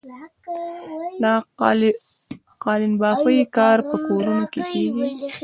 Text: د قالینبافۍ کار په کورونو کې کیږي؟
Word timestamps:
د 1.23 1.25
قالینبافۍ 2.65 3.39
کار 3.57 3.77
په 3.89 3.97
کورونو 4.07 4.45
کې 4.53 4.61
کیږي؟ 4.71 5.05